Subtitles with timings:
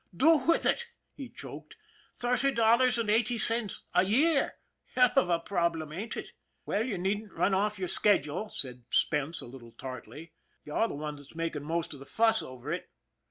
[0.17, 1.77] "Do with it!" he choked.
[2.17, 4.53] "Thirty dollars and eighty cents a year.
[4.95, 6.29] Hell of a problem, ain't it?
[6.65, 10.33] ""Well, you needn't run off your schedule," said Spence, a little tartly."
[10.65, 12.89] You're the one that's making most of the fuss over it."